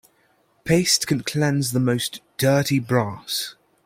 Paste 0.63 1.05
can 1.05 1.21
cleanse 1.21 1.73
the 1.73 1.79
most 1.79 2.21
dirty 2.39 2.79
brass. 2.79 3.53